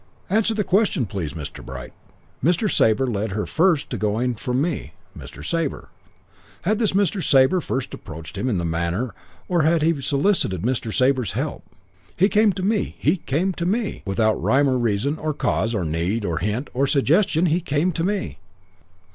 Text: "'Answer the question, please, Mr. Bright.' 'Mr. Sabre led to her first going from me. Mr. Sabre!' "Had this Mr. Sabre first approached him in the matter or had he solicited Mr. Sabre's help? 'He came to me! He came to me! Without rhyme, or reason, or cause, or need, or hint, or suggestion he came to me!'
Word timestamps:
"'Answer 0.31 0.55
the 0.55 0.63
question, 0.63 1.05
please, 1.05 1.33
Mr. 1.33 1.63
Bright.' 1.63 1.93
'Mr. 2.43 2.67
Sabre 2.67 3.05
led 3.05 3.29
to 3.29 3.35
her 3.35 3.45
first 3.45 3.95
going 3.99 4.33
from 4.33 4.59
me. 4.59 4.95
Mr. 5.15 5.45
Sabre!' 5.47 5.89
"Had 6.63 6.79
this 6.79 6.93
Mr. 6.93 7.21
Sabre 7.23 7.61
first 7.61 7.93
approached 7.93 8.35
him 8.35 8.49
in 8.49 8.57
the 8.57 8.65
matter 8.65 9.13
or 9.47 9.61
had 9.61 9.83
he 9.83 10.01
solicited 10.01 10.63
Mr. 10.63 10.91
Sabre's 10.91 11.33
help? 11.33 11.63
'He 12.17 12.29
came 12.29 12.51
to 12.53 12.63
me! 12.63 12.95
He 12.97 13.15
came 13.17 13.53
to 13.53 13.65
me! 13.67 14.01
Without 14.07 14.41
rhyme, 14.41 14.67
or 14.67 14.79
reason, 14.79 15.19
or 15.19 15.35
cause, 15.35 15.75
or 15.75 15.85
need, 15.85 16.25
or 16.25 16.39
hint, 16.39 16.71
or 16.73 16.87
suggestion 16.87 17.45
he 17.45 17.61
came 17.61 17.91
to 17.91 18.03
me!' 18.03 18.39